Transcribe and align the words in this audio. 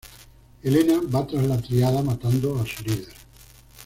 Helena 0.63 0.99
va 1.13 1.27
tras 1.27 1.43
la 1.45 1.61
Triada, 1.61 2.01
matando 2.01 2.59
a 2.59 2.65
su 2.65 2.81
líder. 2.83 3.13